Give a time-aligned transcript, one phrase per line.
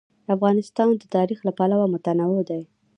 [0.35, 2.61] افغانستان د تاریخ له پلوه متنوع دی.